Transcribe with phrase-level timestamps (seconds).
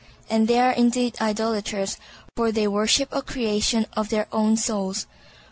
[0.31, 1.97] And they are indeed idolators,
[2.35, 5.05] for they worship a creation of their own souls.